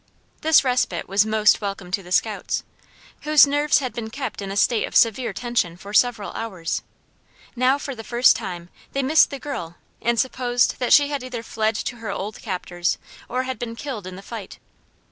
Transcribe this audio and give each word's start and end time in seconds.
This 0.41 0.63
respite 0.63 1.07
was 1.07 1.27
most 1.27 1.61
welcome 1.61 1.91
to 1.91 2.01
the 2.01 2.11
scouts, 2.11 2.63
whose 3.21 3.45
nerves 3.45 3.77
had 3.77 3.93
been 3.93 4.09
kept 4.09 4.41
in 4.41 4.49
a 4.49 4.57
state 4.57 4.87
of 4.87 4.95
severe 4.95 5.31
tension 5.31 5.77
for 5.77 5.93
several 5.93 6.31
hours. 6.31 6.81
Now 7.55 7.77
for 7.77 7.93
the 7.93 8.03
first 8.03 8.35
time 8.35 8.69
they 8.93 9.03
missed 9.03 9.29
the 9.29 9.37
girl 9.37 9.75
and 10.01 10.19
supposed 10.19 10.79
that 10.79 10.91
she 10.91 11.09
had 11.09 11.23
either 11.23 11.43
fled 11.43 11.75
to 11.75 11.97
her 11.97 12.09
old 12.09 12.41
captors 12.41 12.97
or 13.29 13.43
had 13.43 13.59
been 13.59 13.75
killed 13.75 14.07
in 14.07 14.15
the 14.15 14.23
fight. 14.23 14.57